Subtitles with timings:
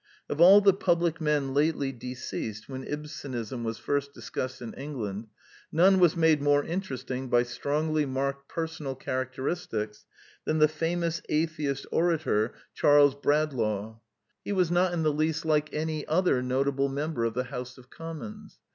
[0.29, 5.27] Of all the public men lately deceased when Ibsenism was first discussed in England,
[5.71, 10.05] none was made more interesting by strongly marked personal char acteristics
[10.43, 14.01] than the famous atheist orator Charles I 1 86 The Quintessence of Ibsenism Bradlaugh.
[14.43, 17.91] He was not in the least like any other notable member of the House of
[17.91, 18.57] Commons.